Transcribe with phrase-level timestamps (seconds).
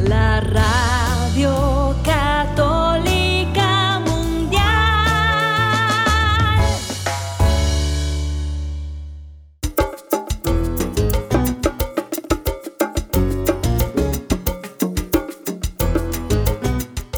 [0.00, 4.64] la radio católica mundial.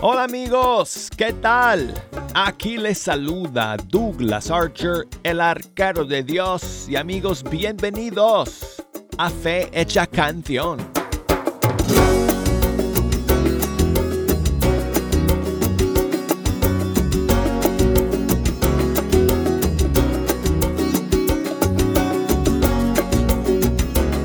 [0.03, 2.08] Hola amigos, ¿qué tal?
[2.41, 8.81] Aquí les saluda Douglas Archer, el arquero de Dios y amigos, bienvenidos
[9.19, 10.79] a Fe Hecha Canción.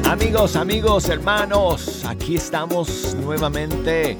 [0.05, 4.15] Amigos, amigos, hermanos, aquí estamos nuevamente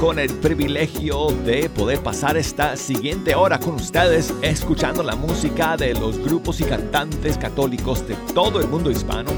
[0.00, 5.94] con el privilegio de poder pasar esta siguiente hora con ustedes escuchando la música de
[5.94, 9.30] los grupos y cantantes católicos de todo el mundo hispano.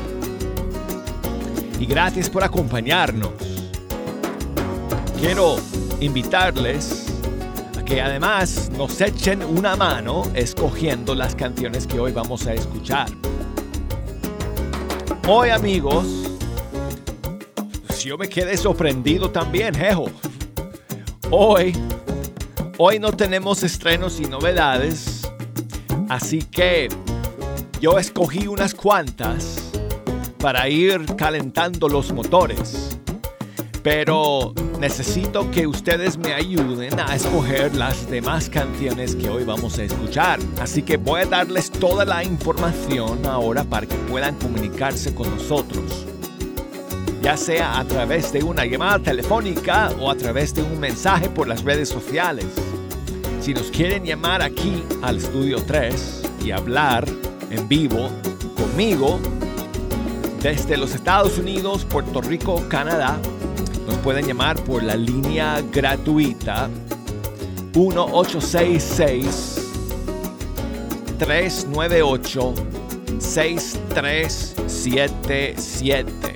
[1.79, 3.33] Y gracias por acompañarnos.
[5.19, 5.57] Quiero
[6.01, 7.07] invitarles
[7.79, 13.09] a que además nos echen una mano escogiendo las canciones que hoy vamos a escuchar.
[15.29, 16.07] Hoy amigos,
[18.03, 20.07] yo me quedé sorprendido también, jejo.
[21.33, 21.77] Hoy,
[22.79, 25.29] hoy no tenemos estrenos y novedades,
[26.09, 26.89] así que
[27.81, 29.73] yo escogí unas cuantas
[30.39, 32.97] para ir calentando los motores.
[33.83, 39.83] Pero necesito que ustedes me ayuden a escoger las demás canciones que hoy vamos a
[39.83, 40.39] escuchar.
[40.61, 46.07] Así que voy a darles toda la información ahora para que puedan comunicarse con nosotros
[47.23, 51.49] ya sea a través de una llamada telefónica o a través de un mensaje por
[51.49, 52.47] las redes sociales.
[53.41, 57.07] Si nos quieren llamar aquí al estudio 3 y hablar
[57.51, 58.09] en vivo
[58.57, 59.21] conmigo
[60.43, 63.19] desde los Estados Unidos, Puerto Rico, Canadá,
[63.87, 66.69] nos pueden llamar por la línea gratuita
[67.75, 69.63] 1866
[71.19, 72.55] 398
[73.19, 76.36] 6377 eh,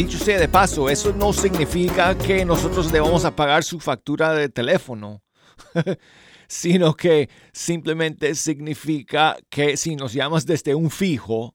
[0.00, 5.22] dicho sea de paso, eso no significa que nosotros debamos pagar su factura de teléfono,
[6.48, 11.54] sino que simplemente significa que si nos llamas desde un fijo,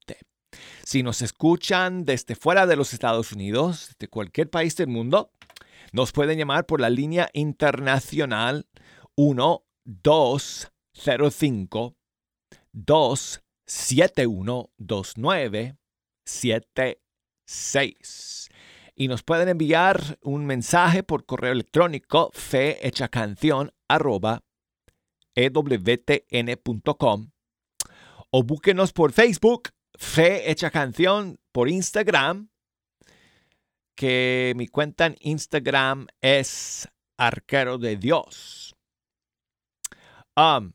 [0.84, 5.31] Si nos escuchan desde fuera de los Estados Unidos, de cualquier país del mundo,
[5.94, 8.68] nos pueden llamar por la línea internacional
[9.16, 11.96] 1-205
[12.74, 17.06] 271 2977
[17.47, 18.50] 6.
[18.96, 24.44] Y nos pueden enviar un mensaje por correo electrónico fehechacanción arroba
[25.35, 27.30] ewtn.com
[28.31, 32.50] o búsquenos por Facebook, Fe Hecha Canción, por Instagram,
[33.96, 36.88] que mi cuenta en Instagram es
[37.18, 38.75] Arquero de Dios.
[40.35, 40.72] Um,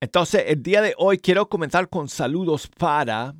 [0.00, 3.34] entonces, el día de hoy quiero comenzar con saludos para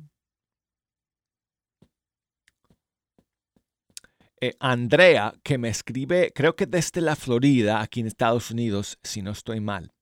[4.39, 9.23] Eh, Andrea, que me escribe, creo que desde la Florida, aquí en Estados Unidos, si
[9.23, 9.93] no estoy mal.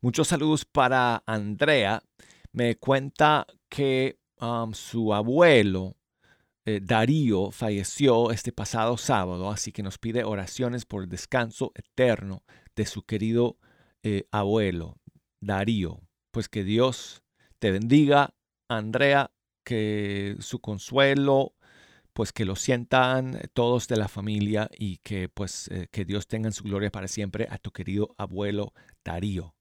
[0.00, 2.02] Muchos saludos para Andrea.
[2.52, 5.96] Me cuenta que um, su abuelo,
[6.64, 12.42] eh, Darío, falleció este pasado sábado, así que nos pide oraciones por el descanso eterno
[12.74, 13.58] de su querido
[14.02, 14.98] eh, abuelo,
[15.40, 16.00] Darío.
[16.32, 17.22] Pues que Dios
[17.60, 18.34] te bendiga,
[18.68, 19.30] Andrea,
[19.62, 21.54] que su consuelo
[22.14, 26.48] pues que lo sientan todos de la familia y que pues eh, que Dios tenga
[26.48, 28.72] en su gloria para siempre a tu querido abuelo
[29.04, 29.54] Darío.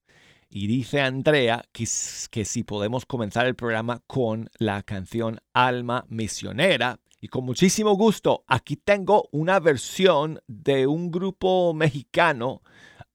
[0.50, 1.86] Y dice Andrea que,
[2.30, 7.00] que si podemos comenzar el programa con la canción Alma Misionera.
[7.20, 12.62] Y con muchísimo gusto, aquí tengo una versión de un grupo mexicano,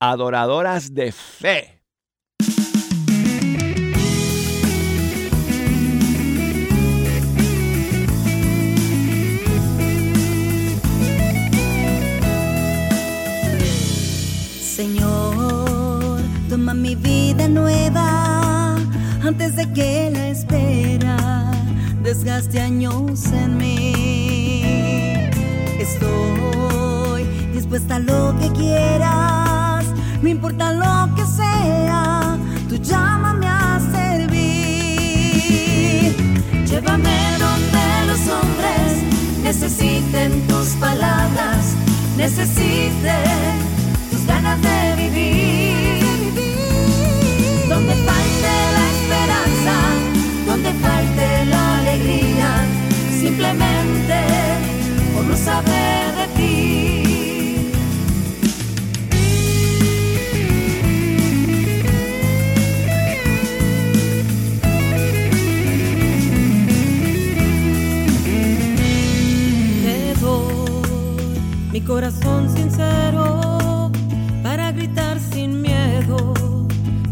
[0.00, 1.77] Adoradoras de Fe
[22.19, 23.93] desgaste años en mí.
[25.79, 27.23] estoy
[27.53, 29.85] dispuesta a lo que quieras,
[30.20, 32.37] no importa lo que sea,
[32.69, 34.37] tú llámame a servir.
[36.67, 39.05] Llévame donde los hombres
[39.44, 41.76] necesiten tus palabras,
[42.17, 43.59] necesiten
[44.11, 46.03] tus ganas de vivir.
[47.69, 48.47] Donde falte
[53.38, 54.14] simplemente
[55.14, 57.70] por no saber de ti.
[69.84, 70.14] Te
[71.73, 73.93] mi corazón sincero
[74.43, 76.34] para gritar sin miedo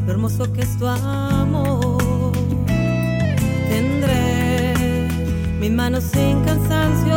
[0.05, 1.85] lo hermoso que es tu amor.
[5.68, 7.16] Mis manos sin cansancio,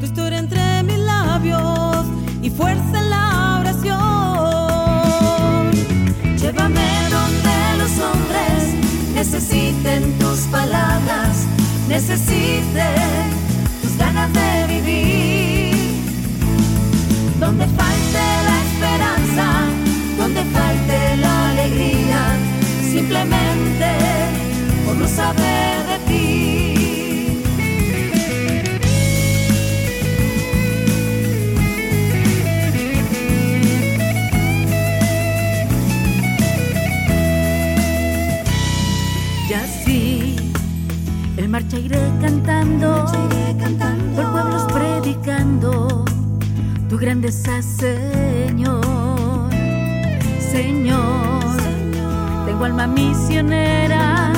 [0.00, 2.04] tu historia entre mis labios
[2.42, 4.00] y fuerza en la oración.
[6.36, 8.74] Llévame donde los hombres
[9.14, 11.46] necesiten tus palabras,
[11.88, 13.30] necesiten
[13.80, 15.74] tus ganas de vivir.
[17.40, 19.46] Donde falte la esperanza,
[20.18, 22.36] donde falte la alegría,
[22.92, 23.88] simplemente
[24.84, 26.81] por no saber de ti.
[41.72, 43.06] Marcha iré cantando,
[44.14, 46.04] por pueblos predicando
[46.88, 48.80] tu grandeza, Señor.
[50.50, 51.42] Señor,
[52.44, 54.31] tengo alma misionera,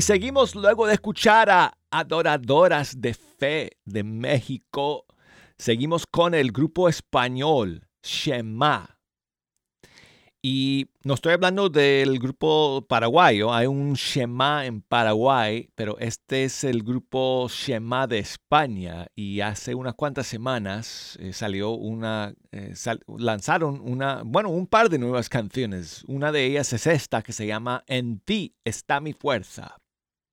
[0.00, 5.04] y seguimos luego de escuchar a Adoradoras de Fe de México.
[5.58, 8.98] Seguimos con el grupo español Shema.
[10.40, 16.64] Y no estoy hablando del grupo paraguayo, hay un Shema en Paraguay, pero este es
[16.64, 22.72] el grupo Shema de España y hace unas cuantas semanas eh, salió una, eh,
[23.18, 26.04] lanzaron una, bueno, un par de nuevas canciones.
[26.08, 29.76] Una de ellas es esta que se llama En ti está mi fuerza.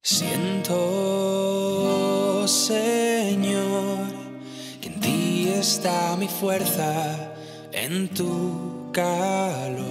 [0.09, 0.73] Siento,
[2.47, 4.07] Señor,
[4.79, 7.33] que en ti está mi fuerza,
[7.73, 9.83] en tu calor.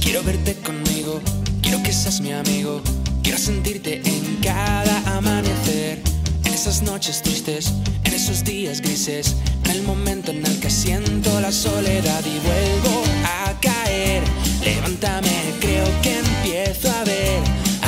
[0.00, 1.20] Quiero verte conmigo,
[1.60, 2.80] quiero que seas mi amigo,
[3.24, 6.00] quiero sentirte en cada amanecer,
[6.44, 7.72] en esas noches tristes,
[8.04, 9.34] en esos días grises,
[9.70, 14.22] el momento en el que siento la soledad y vuelvo a caer.
[14.64, 17.40] Levántame, creo que empiezo a ver,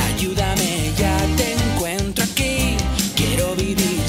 [0.09, 2.75] ayúdame, ya te encuentro aquí,
[3.15, 4.01] quiero vivir,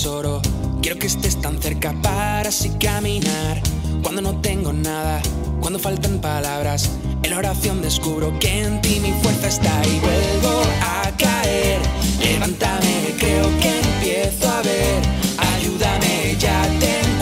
[0.00, 3.60] Quiero que estés tan cerca para así caminar.
[4.00, 5.20] Cuando no tengo nada,
[5.60, 6.88] cuando faltan palabras,
[7.24, 11.80] en la oración descubro que en ti mi fuerza está y vuelvo a caer.
[12.20, 15.02] Levántame, creo que empiezo a ver.
[15.36, 17.17] Ayúdame, ya te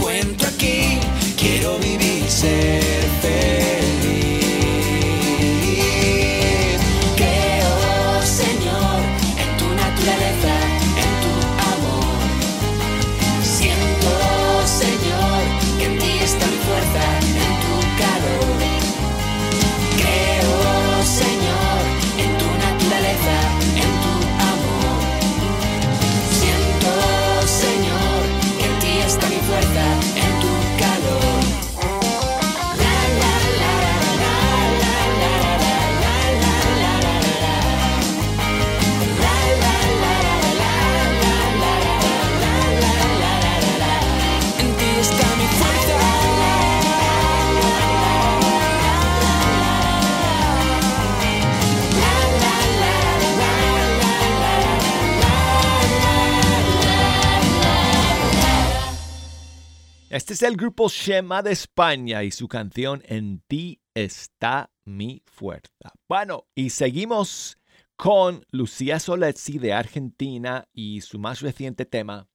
[60.27, 65.93] Este es el grupo Shema de España y su canción En ti está mi fuerza.
[66.09, 67.61] Bueno, y seguimos
[67.95, 72.27] con Lucía Soletzi de Argentina y su más reciente tema,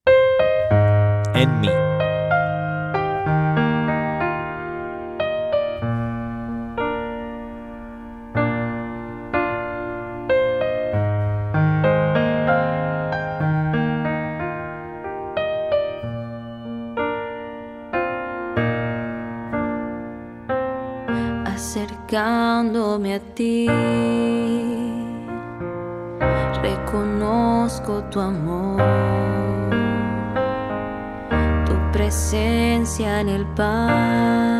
[1.34, 1.91] En mí.
[22.12, 23.66] acercándome a ti.
[26.62, 28.82] Reconozco tu amor,
[31.64, 34.51] tu presencia en el pan.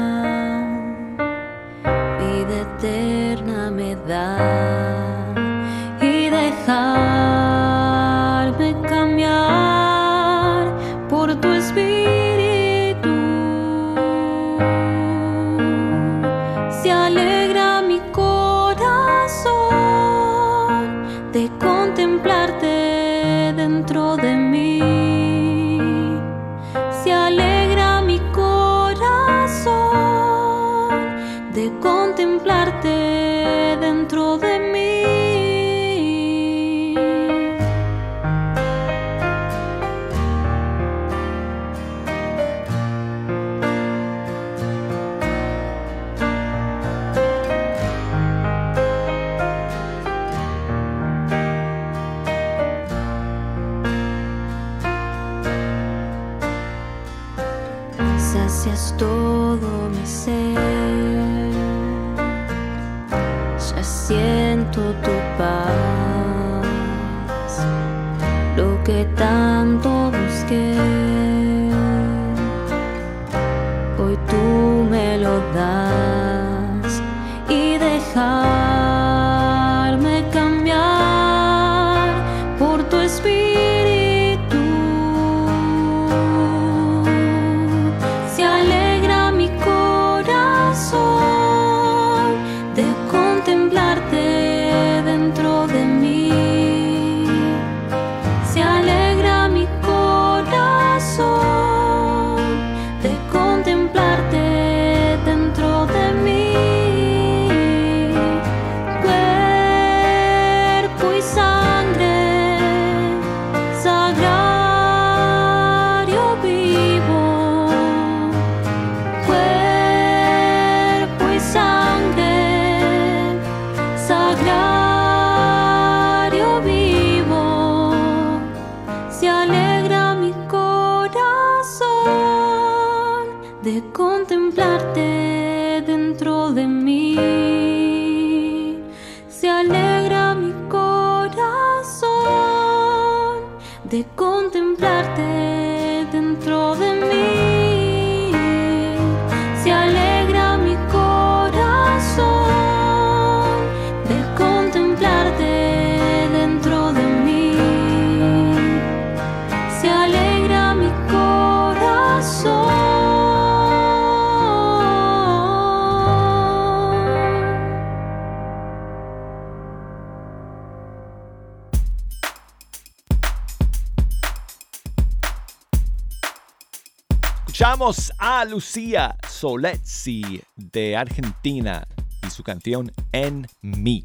[178.43, 181.87] A Lucía Soletzi de Argentina
[182.27, 184.05] y su canción En mí.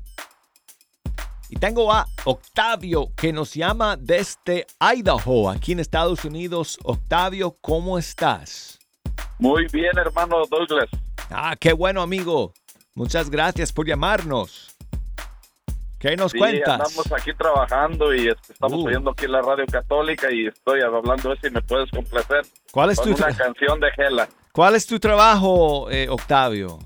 [1.50, 6.78] Y tengo a Octavio que nos llama desde Idaho, aquí en Estados Unidos.
[6.84, 8.78] Octavio, ¿cómo estás?
[9.40, 10.90] Muy bien, hermano Douglas.
[11.32, 12.54] Ah, qué bueno, amigo.
[12.94, 14.77] Muchas gracias por llamarnos.
[16.00, 16.74] ¿Qué nos Sí, cuentas?
[16.80, 18.88] andamos aquí trabajando y este, estamos Uh.
[18.88, 23.00] oyendo aquí la radio católica y estoy hablando de si me puedes complacer ¿Cuál es
[23.00, 24.28] con tu, una canción de Gela.
[24.52, 26.78] ¿cuál es tu trabajo, eh, Octavio?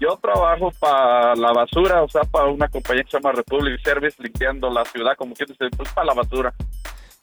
[0.00, 4.16] Yo trabajo para la basura, o sea, para una compañía que se llama Republic Service,
[4.22, 6.52] limpiando la ciudad, como quieres decir, pues para la basura.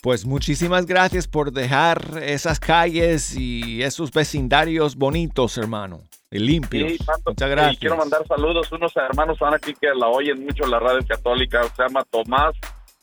[0.02, 6.02] Pues muchísimas gracias por dejar esas calles y esos vecindarios bonitos, hermano.
[6.40, 6.92] Limpios.
[6.94, 7.74] Sí, mando- Muchas gracias.
[7.76, 8.72] Y quiero mandar saludos.
[8.72, 11.62] Unos hermanos están aquí que la oyen mucho la radio católica.
[11.76, 12.56] Se llama Tomás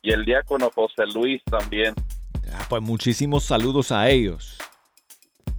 [0.03, 1.95] y el diácono José Luis también.
[2.55, 4.57] Ah, pues muchísimos saludos a ellos.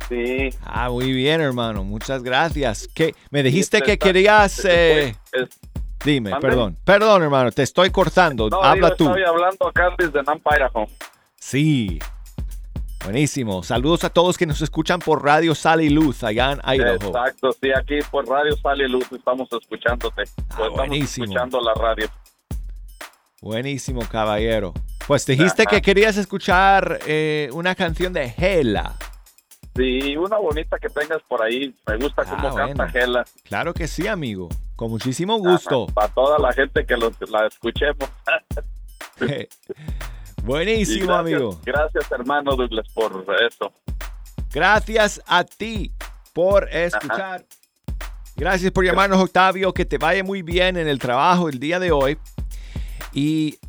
[0.08, 0.50] Sí.
[0.64, 1.84] Ah, muy bien, hermano.
[1.84, 2.88] Muchas gracias.
[2.96, 3.14] ¿Qué?
[3.30, 4.58] Me dijiste Este que está- querías...
[4.58, 5.60] este eh, fue- es-
[6.04, 6.76] dime, perdón.
[6.84, 7.52] Perdón, hermano.
[7.52, 8.50] Te estoy cortando.
[8.50, 9.08] no, Habla digo, tú.
[9.10, 10.88] Estoy hablando acá desde Nampa, Idaho.
[11.36, 12.00] Sí.
[13.04, 13.64] Buenísimo.
[13.64, 16.96] Saludos a todos que nos escuchan por Radio Sal y Luz allá en Idaho.
[17.08, 20.24] Exacto, sí, aquí por Radio Sale Luz estamos escuchándote.
[20.24, 21.26] Estamos Ah, buenísimo.
[21.26, 22.08] escuchando la radio.
[23.42, 24.74] Buenísimo, caballero.
[25.08, 25.72] Pues dijiste Ajá.
[25.72, 28.96] que querías escuchar eh, una canción de Hela.
[29.76, 31.74] Sí, una bonita que tengas por ahí.
[31.88, 32.90] Me gusta Ah, cómo canta.
[32.90, 33.24] Gela.
[33.46, 34.50] Claro que sí, amigo.
[34.76, 35.88] Con muchísimo gusto.
[35.88, 38.10] Para toda la gente que los- la escuchemos.
[40.44, 41.60] Buenísimo, gracias, amigo.
[41.66, 43.72] Gracias, hermano Douglas, por eso.
[44.52, 45.92] Gracias a ti
[46.34, 47.46] por escuchar.
[48.36, 49.74] Gracias por llamarnos, Octavio.
[49.74, 52.18] Que te vaya muy bien en el trabajo el día de hoy.
[53.14, 53.60] Y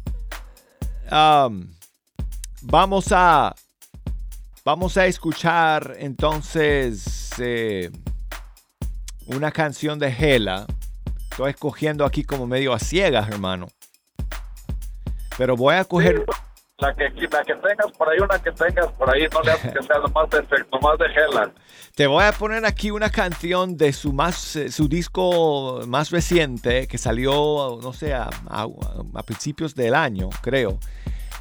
[1.10, 1.66] um,
[2.62, 3.54] vamos a
[4.64, 7.90] vamos a escuchar entonces eh,
[9.26, 10.66] una canción de Hela.
[11.30, 13.68] Estoy escogiendo aquí como medio a ciegas, hermano.
[15.36, 16.24] Pero voy a coger.
[16.80, 19.72] La que, la que tengas por ahí, una que tengas por ahí, no le haces
[19.72, 21.52] que sea nomás de, nomás de Gela.
[21.94, 26.88] Te voy a poner aquí una canción de su más eh, su disco más reciente
[26.88, 28.30] que salió, no sé, a,
[29.26, 30.78] principios del año, creo.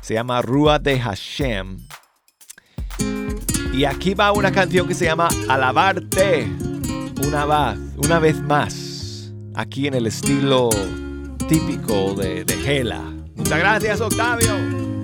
[0.02, 1.78] Se llama Rúa de Hashem.
[3.74, 6.50] Y aquí va una canción que se llama Alabarte
[7.26, 9.32] una vez, una vez más.
[9.56, 10.70] Aquí en el estilo
[11.48, 13.02] típico de, Gela.
[13.36, 14.99] Muchas gracias, Octavio.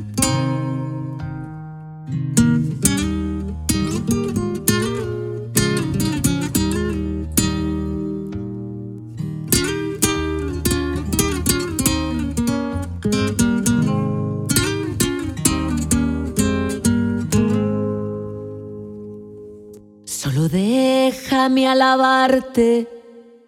[21.45, 22.87] Déjame alabarte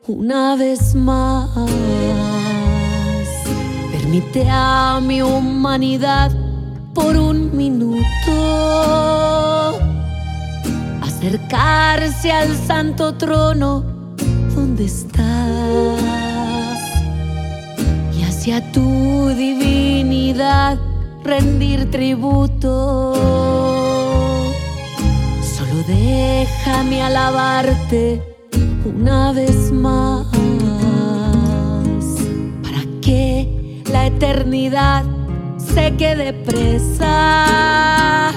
[0.06, 1.50] una vez más.
[3.92, 6.30] Permite a mi humanidad
[6.94, 8.04] por un minuto
[11.02, 13.84] acercarse al santo trono
[14.54, 15.18] donde estás
[18.16, 20.78] y hacia tu divinidad
[21.24, 23.87] rendir tributo.
[25.88, 28.22] Déjame alabarte
[28.84, 30.28] una vez más
[32.62, 35.06] para que la eternidad
[35.58, 38.34] se quede presa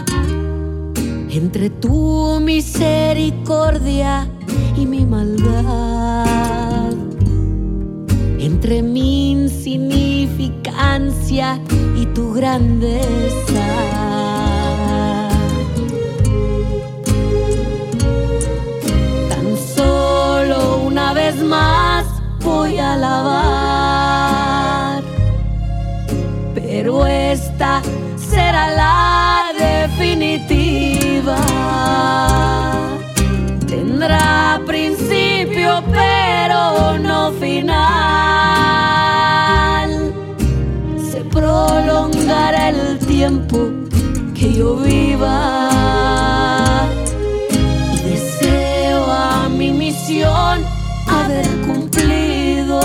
[1.28, 4.28] entre tu misericordia
[4.76, 6.94] y mi maldad,
[8.38, 11.60] entre mi insignificancia
[12.00, 14.09] y tu grandeza.
[21.30, 22.04] Vez más
[22.40, 23.82] voy a alabar,
[26.54, 27.82] pero esta
[28.16, 31.36] será la definitiva.
[33.66, 37.80] Tendrá principio, pero no final.
[41.10, 43.70] Se prolongará el tiempo
[44.34, 45.68] que yo viva
[47.92, 50.79] y deseo a mi misión
[51.66, 52.80] cumplido.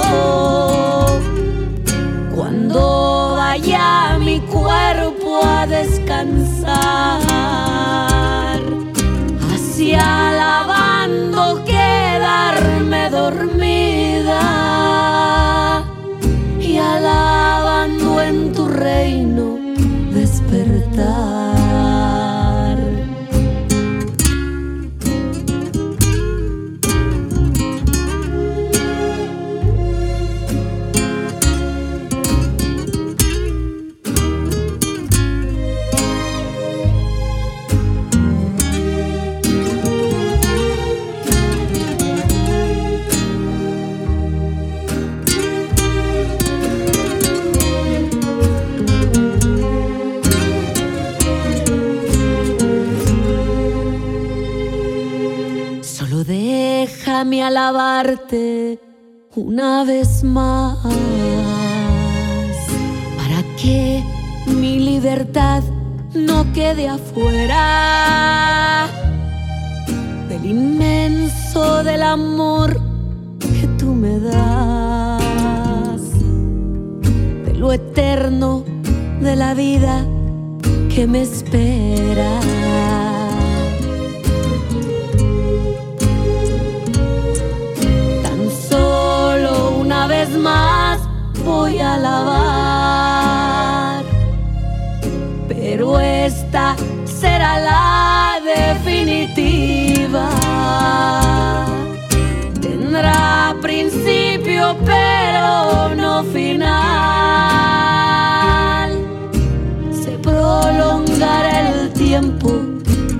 [2.35, 6.75] Cuando vaya mi cuerpo a descansar,
[9.53, 14.41] así alabando quedarme dormida
[16.59, 19.57] y alabando en tu reino
[20.11, 21.54] despertar.
[57.33, 58.79] Alabarte
[59.35, 60.77] una vez más.
[63.17, 64.03] Para que
[64.47, 65.63] mi libertad
[66.13, 68.87] no quede afuera
[70.29, 72.79] del inmenso del amor
[73.39, 76.01] que tú me das,
[77.45, 78.63] de lo eterno
[79.19, 80.05] de la vida
[80.93, 82.39] que me espera.
[90.37, 90.99] Más
[91.43, 93.25] voy a alabar,
[95.47, 100.29] pero esta será la definitiva.
[102.61, 106.65] Tendrá principio pero no final.
[109.91, 112.51] Se prolongará el tiempo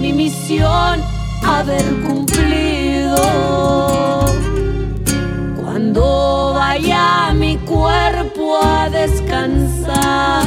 [0.00, 1.15] mi misión
[1.58, 3.16] haber cumplido.
[5.60, 10.46] Cuando vaya mi cuerpo a descansar,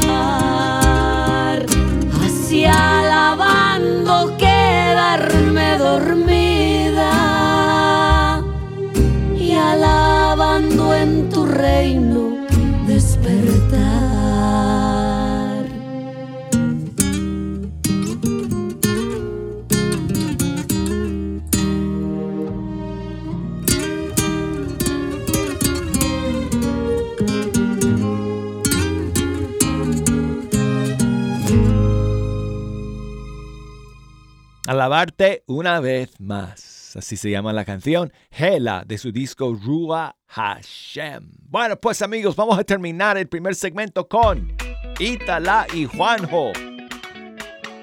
[2.24, 3.49] así alabando
[34.70, 36.96] Alabarte una vez más.
[36.96, 41.28] Así se llama la canción Hela de su disco Rua Hashem.
[41.42, 44.56] Bueno, pues amigos, vamos a terminar el primer segmento con
[45.00, 46.52] Itala y Juanjo.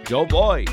[0.09, 0.64] Yo voy.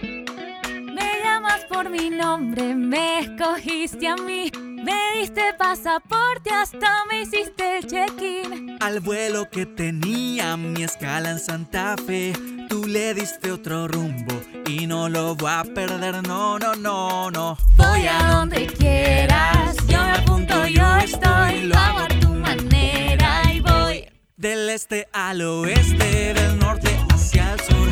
[0.00, 4.50] Me llamas por mi nombre, me escogiste a mí.
[4.56, 8.78] Me diste pasaporte, hasta me hiciste el check-in.
[8.80, 12.32] Al vuelo que tenía mi escala en Santa Fe,
[12.70, 14.37] tú le diste otro rumbo
[14.68, 17.56] y no lo voy a perder, no, no, no, no.
[17.76, 21.62] Voy a donde quieras, yo me apunto, yo estoy.
[21.62, 24.04] Lo hago a tu manera y voy.
[24.36, 27.88] Del este al oeste, del norte hacia el sur,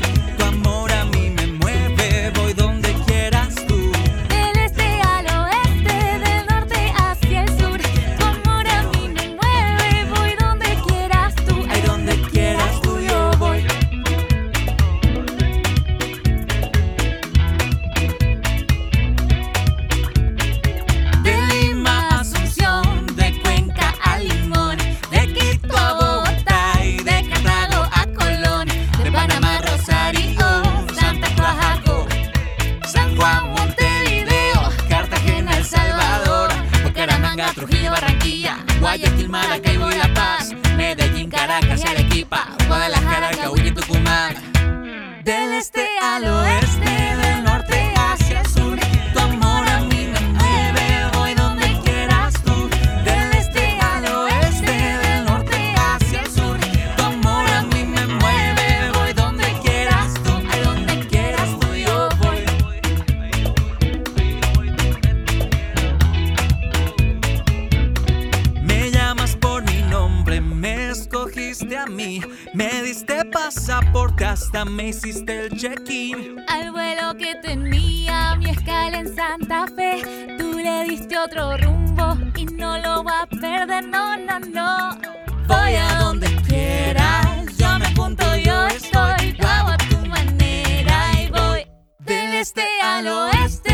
[39.26, 44.34] Guayaquil, Maracaibo y La Paz, Medellín, Caracas Arequipa, Guadalajara, Cahuilla y Tucumán.
[45.24, 47.05] Del este al oeste,
[74.70, 76.44] me hiciste el check-in.
[76.48, 80.02] Al vuelo que tenía mi escala en Santa Fe,
[80.38, 84.98] tú le diste otro rumbo y no lo va a perder, no, no, no.
[85.46, 91.30] Voy a donde quieras, yo me apunto, yo estoy, lo hago a tu manera y
[91.30, 91.66] voy
[92.00, 93.65] del este al oeste,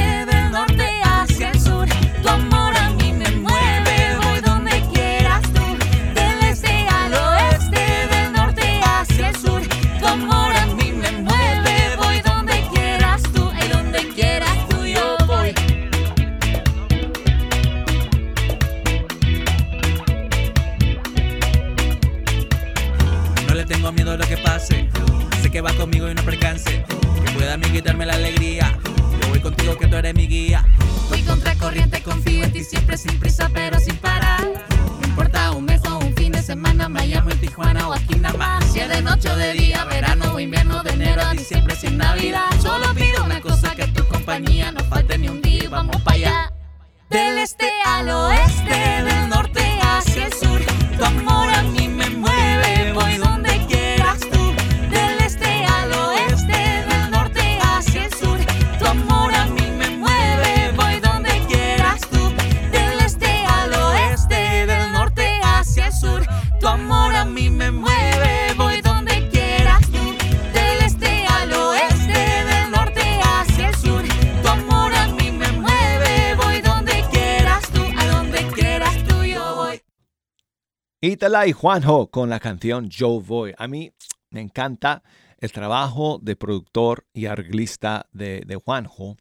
[81.22, 83.54] Y Juanjo con la canción Yo Voy.
[83.56, 83.92] A mí
[84.30, 85.04] me encanta
[85.38, 89.16] el trabajo de productor y arreglista de, de Juanjo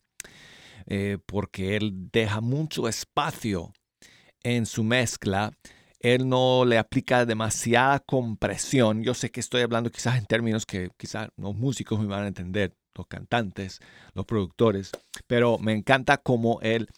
[0.88, 3.72] eh, porque él deja mucho espacio
[4.42, 5.52] en su mezcla.
[6.00, 9.04] Él no le aplica demasiada compresión.
[9.04, 12.30] Yo sé que estoy hablando quizás en términos que quizás los músicos me van a
[12.30, 13.80] entender, los cantantes,
[14.16, 14.90] los productores,
[15.28, 16.90] pero me encanta cómo él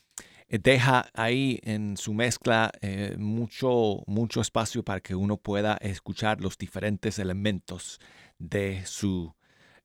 [0.62, 6.58] deja ahí en su mezcla eh, mucho, mucho espacio para que uno pueda escuchar los
[6.58, 8.00] diferentes elementos
[8.38, 9.34] de su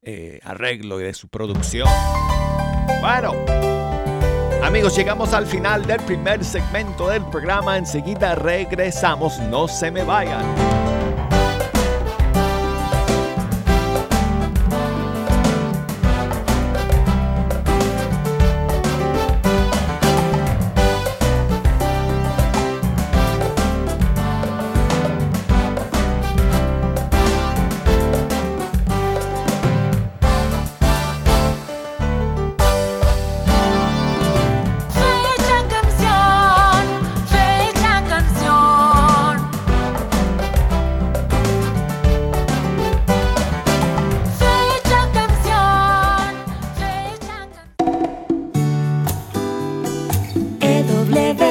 [0.02, 1.88] eh, arreglo y de su producción.
[3.00, 3.35] Bueno,
[4.62, 7.76] amigos, llegamos al final del primer segmento del programa.
[7.76, 9.38] Enseguida regresamos.
[9.40, 10.88] No se me vayan.
[51.18, 51.47] de.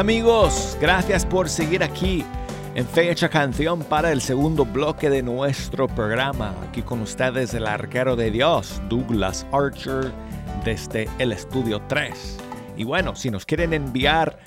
[0.00, 2.24] Amigos, gracias por seguir aquí
[2.74, 6.54] en Fecha Canción para el segundo bloque de nuestro programa.
[6.66, 10.10] Aquí con ustedes el arquero de Dios, Douglas Archer,
[10.64, 12.38] desde el estudio 3.
[12.78, 14.38] Y bueno, si nos quieren enviar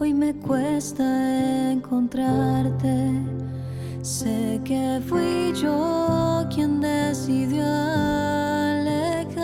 [0.00, 3.12] hoy me cuesta encontrarte.
[4.02, 7.64] Sé que fui yo quien decidió
[8.76, 9.38] alejarse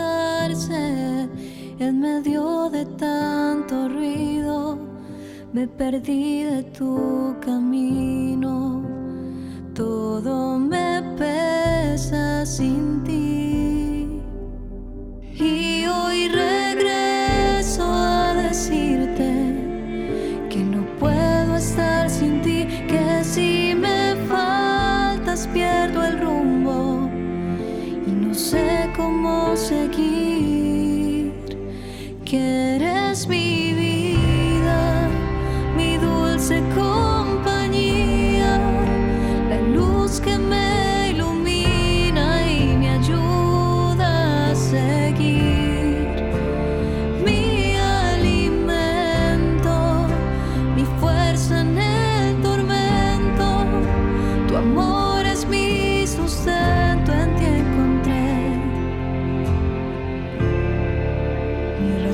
[1.79, 4.77] en medio de tanto ruido,
[5.51, 8.81] me perdí de tu camino.
[9.73, 14.21] Todo me pesa sin ti.
[15.37, 19.34] Y hoy regreso a decirte
[29.55, 31.31] cómo seguir
[32.25, 32.74] que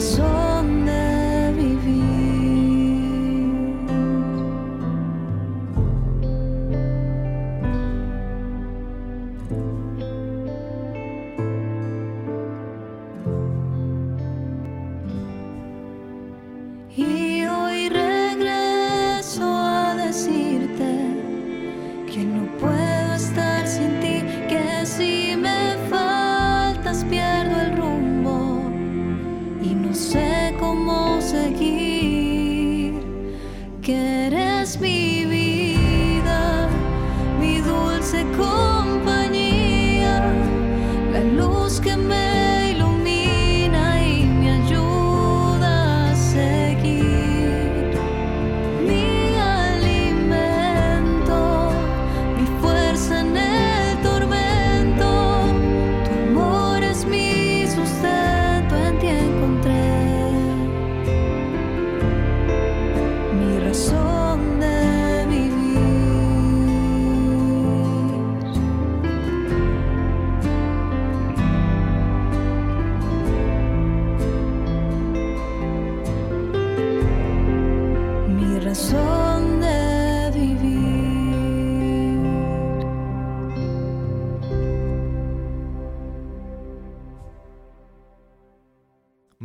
[0.01, 0.50] mi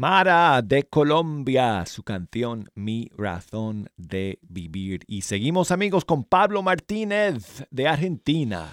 [0.09, 5.01] Mara de Colombia, su canción Mi razón de vivir.
[5.09, 8.69] Y seguimos amigos con Pablo Martínez de Argentina.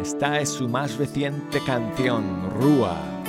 [0.00, 3.19] Esta es su más reciente canción, Rúa.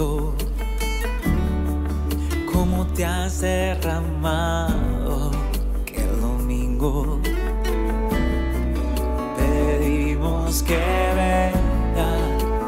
[0.00, 0.34] olvido
[2.52, 5.30] cómo te has derramado
[5.84, 7.20] que el domingo
[9.36, 10.78] pedimos que
[11.14, 12.10] venga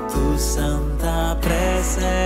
[0.09, 2.22] tu santa presencia.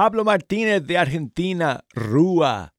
[0.00, 2.72] Pablo Martínez de Argentina, Rúa,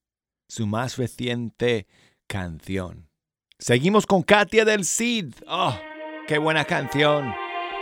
[0.47, 1.85] su más reciente
[2.25, 3.09] canción.
[3.59, 5.35] Seguimos con Katia del Cid.
[5.47, 5.75] ¡Oh,
[6.27, 7.31] qué buena canción!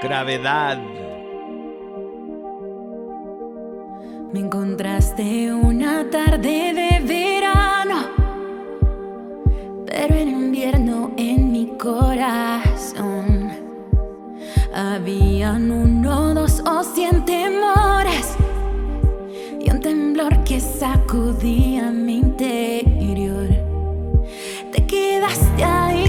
[0.01, 0.77] Gravedad.
[4.33, 8.09] Me encontraste una tarde de verano,
[9.85, 13.51] pero en invierno en mi corazón.
[14.75, 18.38] Habían uno, dos o cien temores
[19.71, 23.47] un temblor que sacudía mi interior.
[24.71, 26.08] Te quedaste ahí.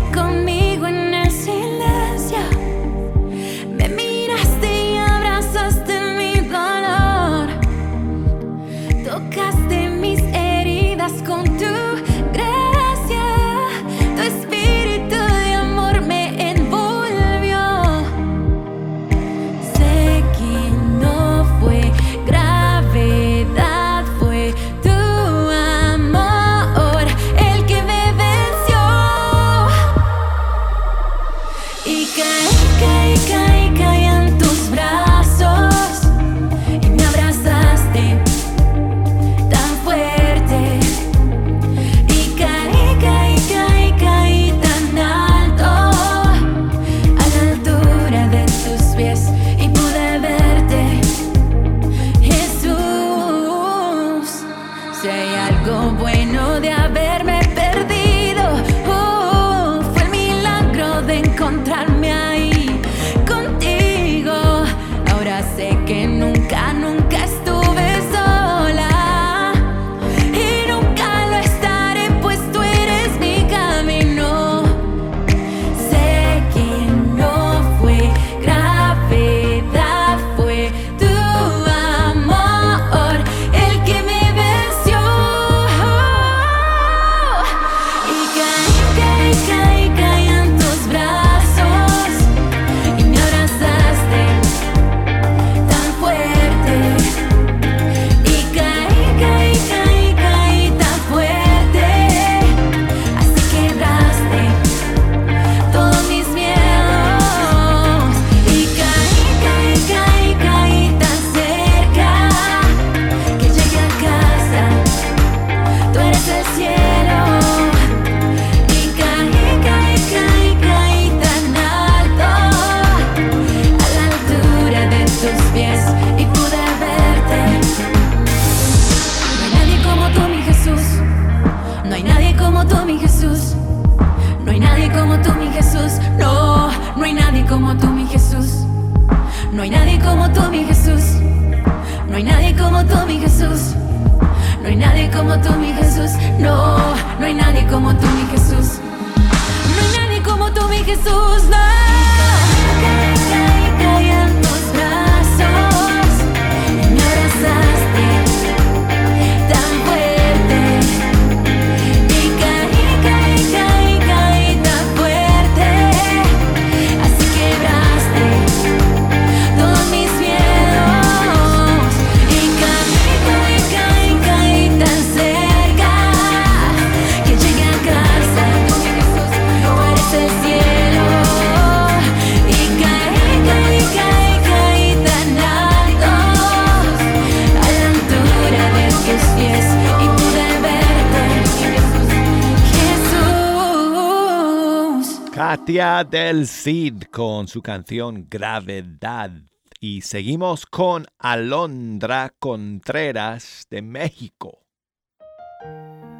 [196.05, 199.33] Del Cid con su canción Gravedad.
[199.81, 204.61] Y seguimos con Alondra Contreras de México.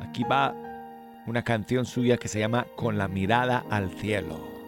[0.03, 0.55] Aquí va
[1.27, 4.60] una canción suya que se llama Con la mirada al cielo.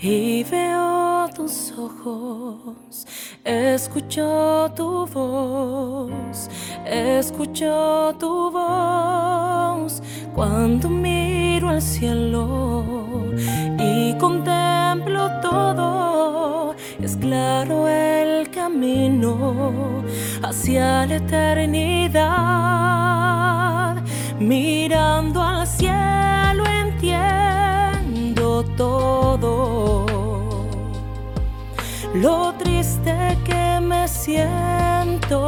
[0.00, 3.06] y veo tus ojos,
[3.42, 6.50] escucho tu voz,
[6.84, 10.02] escucho tu voz.
[10.34, 12.84] Cuando miro al cielo
[13.78, 20.04] y contemplo todo, es claro el camino
[20.42, 22.12] hacia la eternidad,
[24.38, 26.43] mirando al cielo
[28.76, 30.06] todo.
[32.14, 35.42] Lo triste que me siento.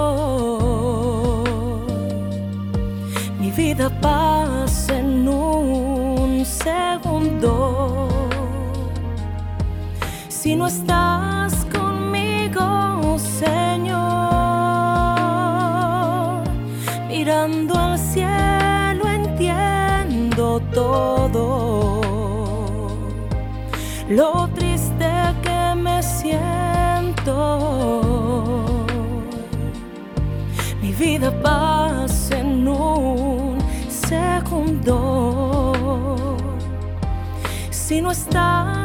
[3.38, 8.08] Mi vida pasa en un segundo.
[10.28, 13.98] Si no estás conmigo, Señor,
[17.08, 21.85] mirando al cielo entiendo todo
[24.08, 25.10] lo triste
[25.42, 27.34] que me siento.
[30.80, 35.72] Mi vida pasa en un segundo.
[37.70, 38.75] Si no estás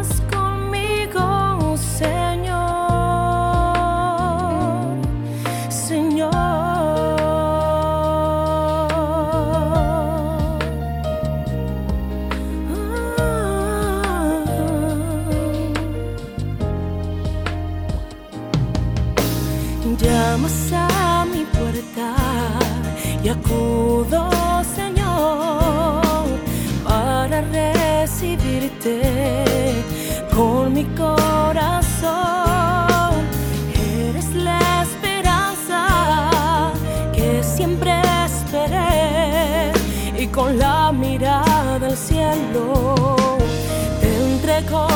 [44.62, 44.91] I call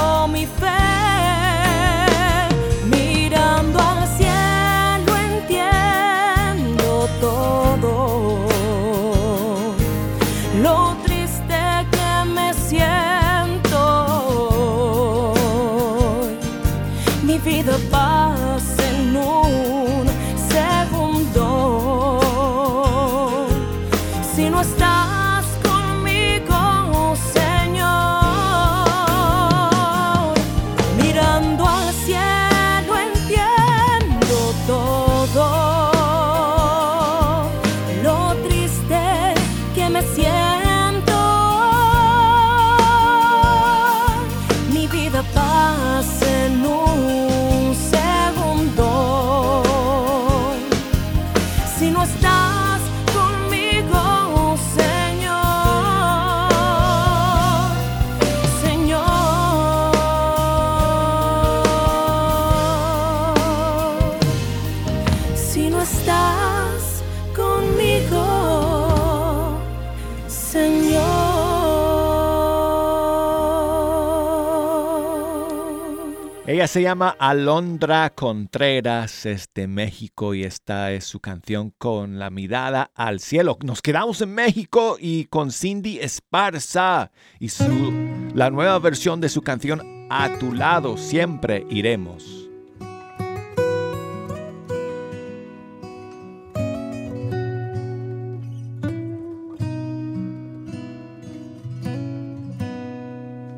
[76.76, 82.92] se llama Alondra Contreras, es de México y esta es su canción con la mirada
[82.96, 83.58] al cielo.
[83.64, 87.94] Nos quedamos en México y con Cindy Esparza y su,
[88.34, 92.50] la nueva versión de su canción A tu lado siempre iremos.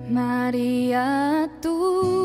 [0.07, 2.16] María, tú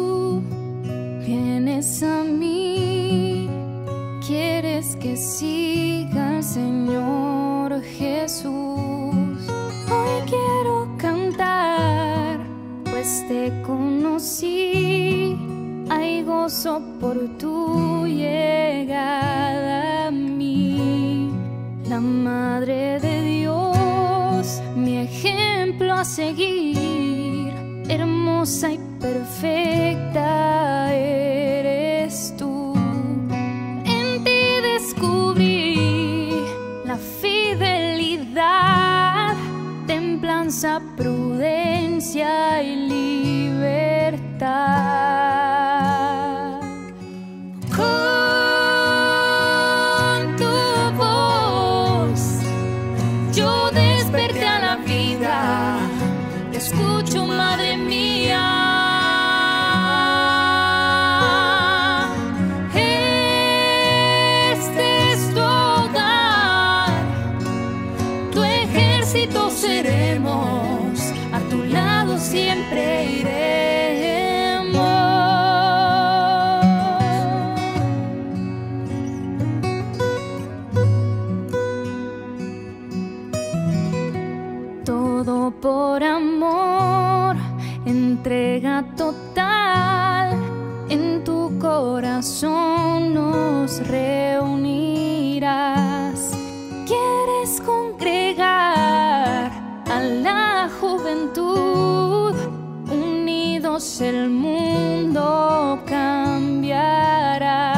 [104.02, 107.72] el mundo cambiará.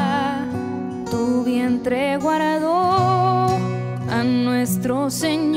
[1.11, 3.47] Tu vientre guardó
[4.11, 5.54] a nuestro Señor.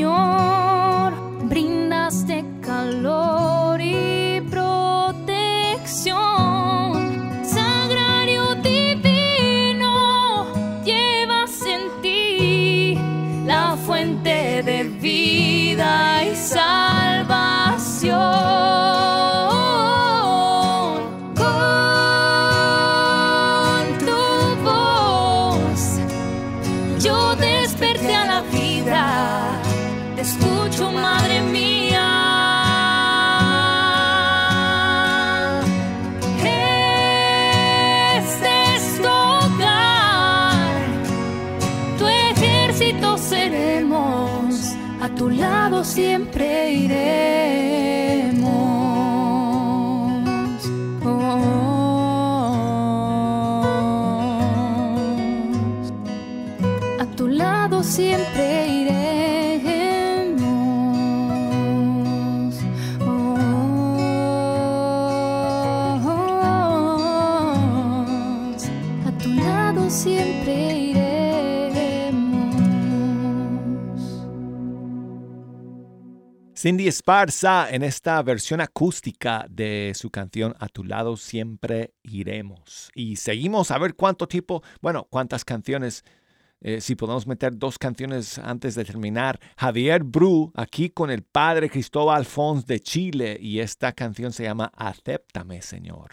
[76.57, 82.89] Cindy Esparza en esta versión acústica de su canción A tu lado siempre iremos.
[82.95, 86.03] Y seguimos a ver cuánto tipo, bueno, cuántas canciones,
[86.61, 89.39] eh, si podemos meter dos canciones antes de terminar.
[89.55, 94.71] Javier Bru aquí con el padre Cristóbal Alfons de Chile y esta canción se llama
[94.75, 96.09] Acéptame Señor.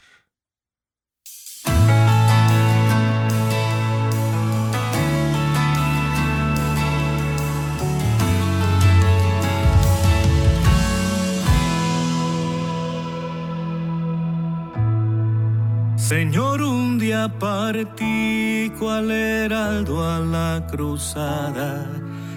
[16.09, 21.87] Señor, un día partí cual heraldo a la cruzada.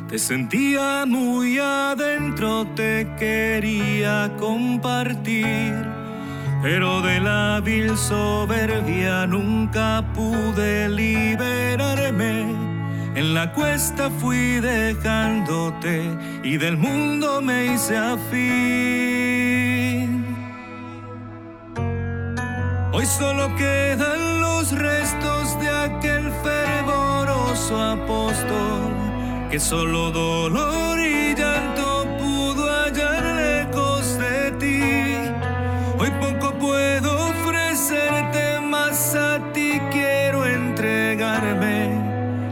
[0.07, 5.76] Te sentía muy adentro, te quería compartir.
[6.61, 12.45] Pero de la vil soberbia nunca pude liberarme.
[13.15, 16.05] En la cuesta fui dejándote
[16.41, 19.66] y del mundo me hice afín.
[22.98, 28.91] Hoy solo quedan los restos de aquel fervoroso apóstol
[29.52, 34.82] que solo dolor y llanto pudo hallar lejos de ti.
[36.00, 42.02] Hoy poco puedo ofrecerte, más a ti quiero entregarme.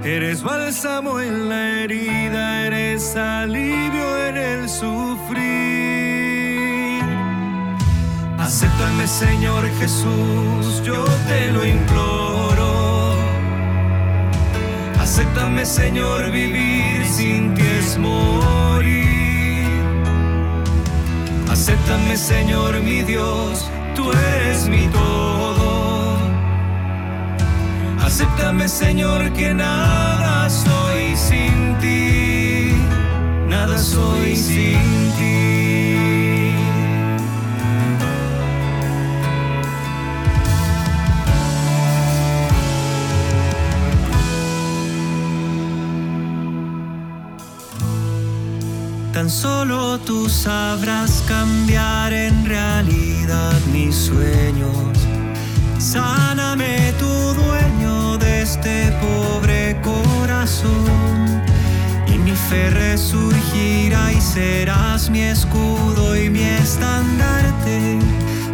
[0.04, 5.64] Eres bálsamo en la herida, eres alivio en el sufrir.
[8.46, 13.16] Acéptame, Señor Jesús, yo te lo imploro.
[15.00, 19.66] Acéptame, Señor, vivir sin ti es morir.
[21.50, 26.20] Acéptame, Señor, mi Dios, tú eres mi todo.
[28.06, 32.76] Acéptame, Señor, que nada soy sin ti.
[33.50, 35.45] Nada soy sin ti.
[49.26, 54.99] Tan solo tú sabrás cambiar en realidad mis sueños.
[55.80, 61.41] Sáname tu dueño de este pobre corazón.
[62.05, 67.97] Y mi fe resurgirá y serás mi escudo y mi estandarte.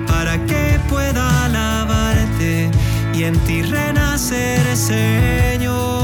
[0.08, 2.72] Para que pueda alabarte
[3.14, 6.01] y en ti renacer, Señor.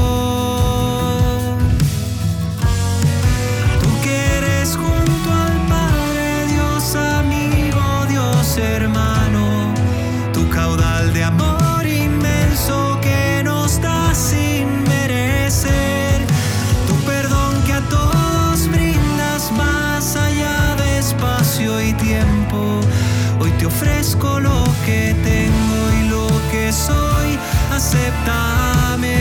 [23.78, 27.38] Ofrezco lo que tengo y lo que soy,
[27.72, 29.16] acéptame.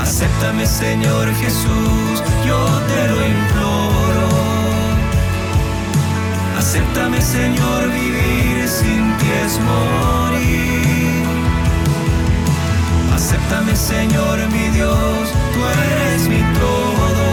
[0.00, 2.14] Acéptame Señor Jesús,
[2.46, 4.28] yo te lo imploro.
[6.58, 11.24] Acéptame Señor, vivir sin ti es morir.
[13.14, 17.29] Acéptame Señor, mi Dios, tú eres mi todo.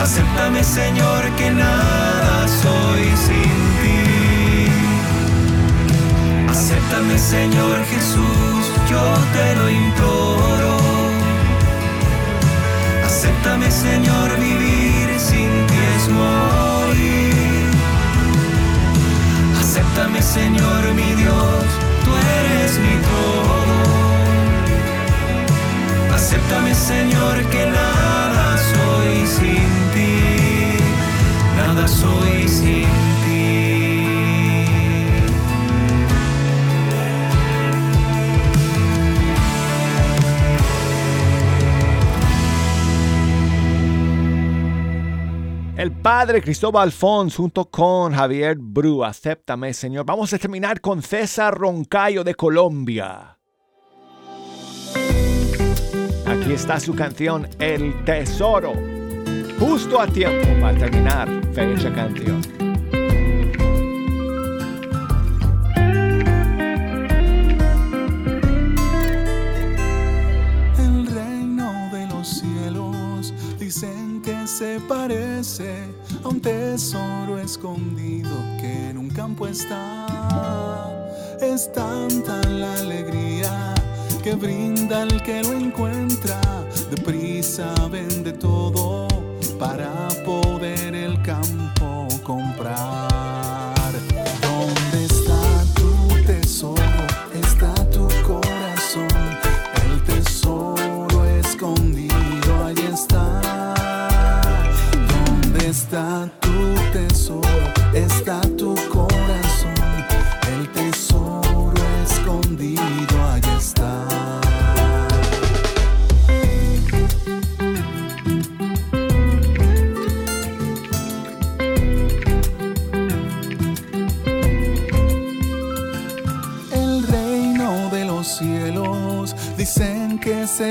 [0.00, 4.68] Acéptame Señor, que nada soy sin ti.
[6.50, 9.02] Acéptame Señor Jesús, yo
[9.34, 10.76] te lo imploro.
[13.06, 14.85] Acéptame, Señor, vivir
[45.86, 50.04] El padre Cristóbal Fons junto con Javier Bru, acéptame Señor.
[50.04, 53.38] Vamos a terminar con César Roncayo de Colombia.
[56.26, 58.72] Aquí está su canción El Tesoro.
[59.60, 62.42] Justo a tiempo para terminar fecha canción.
[74.46, 75.74] Se parece
[76.22, 78.30] a un tesoro escondido
[78.60, 80.88] que en un campo está.
[81.40, 83.74] Es tanta la alegría
[84.22, 86.40] que brinda el que lo encuentra.
[86.90, 89.08] Deprisa vende todo
[89.58, 93.15] para poder el campo comprar.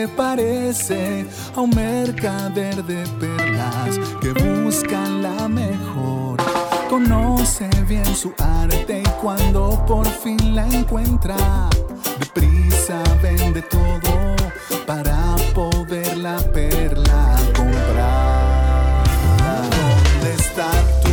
[0.07, 1.25] Parece
[1.55, 6.37] a un mercader de perlas que busca la mejor.
[6.89, 11.35] Conoce bien su arte y cuando por fin la encuentra,
[12.19, 14.35] deprisa vende todo
[14.85, 19.03] para poder la perla comprar.
[19.71, 21.04] ¿Dónde está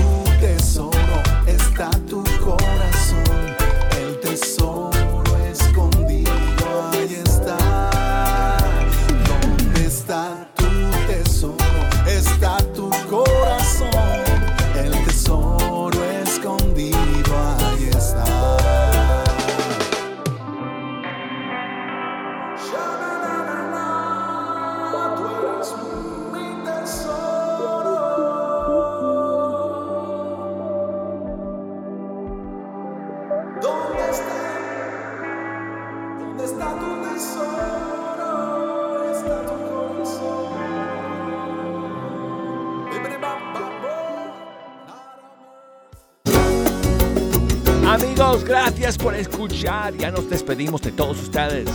[49.45, 49.97] escuchar.
[49.97, 51.68] Ya nos despedimos de todos ustedes.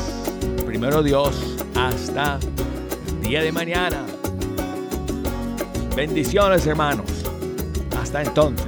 [0.66, 2.40] Primero Dios, hasta
[3.08, 4.06] el día de mañana.
[5.96, 7.26] Bendiciones, hermanos.
[8.00, 8.67] Hasta entonces.